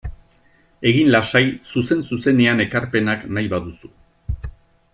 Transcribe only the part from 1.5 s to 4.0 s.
zuzen-zuzenean ekarpenak nahi baduzu.